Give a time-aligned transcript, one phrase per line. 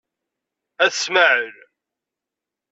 [0.83, 1.57] Ayt Smaεel.